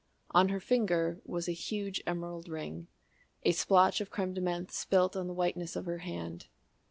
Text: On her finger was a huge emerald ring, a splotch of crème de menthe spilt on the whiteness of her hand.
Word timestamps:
On 0.31 0.49
her 0.49 0.59
finger 0.59 1.21
was 1.27 1.47
a 1.47 1.51
huge 1.51 2.01
emerald 2.07 2.49
ring, 2.49 2.87
a 3.43 3.51
splotch 3.51 4.01
of 4.01 4.09
crème 4.09 4.33
de 4.33 4.41
menthe 4.41 4.71
spilt 4.71 5.15
on 5.15 5.27
the 5.27 5.33
whiteness 5.35 5.75
of 5.75 5.85
her 5.85 5.99
hand. 5.99 6.47